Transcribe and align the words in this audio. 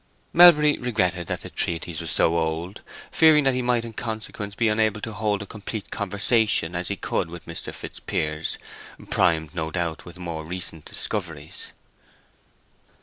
Melbury 0.33 0.79
regretted 0.79 1.27
that 1.27 1.41
the 1.41 1.51
treatise 1.51 2.01
was 2.01 2.09
so 2.09 2.35
old, 2.35 2.81
fearing 3.11 3.43
that 3.43 3.53
he 3.53 3.61
might 3.61 3.85
in 3.85 3.93
consequence 3.93 4.55
be 4.55 4.67
unable 4.67 4.99
to 5.01 5.13
hold 5.13 5.43
as 5.43 5.47
complete 5.47 5.85
a 5.85 5.89
conversation 5.91 6.75
as 6.75 6.87
he 6.87 6.95
could 6.95 7.29
wish 7.29 7.45
with 7.45 7.45
Mr. 7.57 7.71
Fitzpiers, 7.71 8.57
primed, 9.11 9.53
no 9.53 9.69
doubt, 9.69 10.03
with 10.03 10.17
more 10.17 10.43
recent 10.43 10.85
discoveries. 10.85 11.71